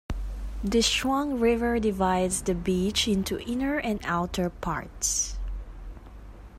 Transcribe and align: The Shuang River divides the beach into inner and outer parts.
The 0.63 0.79
Shuang 0.81 1.39
River 1.39 1.77
divides 1.79 2.41
the 2.41 2.55
beach 2.55 3.07
into 3.07 3.37
inner 3.41 3.77
and 3.77 3.99
outer 4.03 4.49
parts. 4.49 5.37